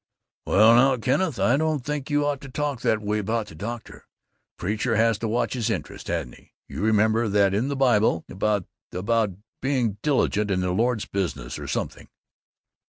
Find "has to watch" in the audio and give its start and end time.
4.95-5.53